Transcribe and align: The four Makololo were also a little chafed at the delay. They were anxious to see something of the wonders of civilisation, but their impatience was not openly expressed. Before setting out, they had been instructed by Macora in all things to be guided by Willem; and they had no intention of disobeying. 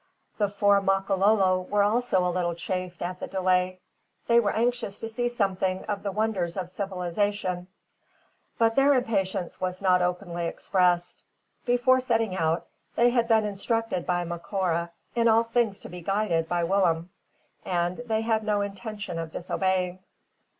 The 0.39 0.47
four 0.49 0.81
Makololo 0.81 1.61
were 1.69 1.83
also 1.83 2.25
a 2.27 2.33
little 2.33 2.55
chafed 2.55 3.03
at 3.03 3.19
the 3.19 3.27
delay. 3.27 3.81
They 4.25 4.39
were 4.39 4.49
anxious 4.49 4.97
to 4.97 5.09
see 5.09 5.29
something 5.29 5.85
of 5.85 6.01
the 6.01 6.11
wonders 6.11 6.57
of 6.57 6.71
civilisation, 6.71 7.67
but 8.57 8.73
their 8.75 8.95
impatience 8.95 9.61
was 9.61 9.79
not 9.79 10.01
openly 10.01 10.47
expressed. 10.47 11.21
Before 11.67 11.99
setting 11.99 12.35
out, 12.35 12.65
they 12.95 13.11
had 13.11 13.27
been 13.27 13.45
instructed 13.45 14.07
by 14.07 14.23
Macora 14.23 14.89
in 15.13 15.27
all 15.27 15.43
things 15.43 15.77
to 15.81 15.89
be 15.89 16.01
guided 16.01 16.49
by 16.49 16.63
Willem; 16.63 17.11
and 17.63 17.97
they 17.97 18.21
had 18.21 18.43
no 18.43 18.61
intention 18.61 19.19
of 19.19 19.31
disobeying. 19.31 19.99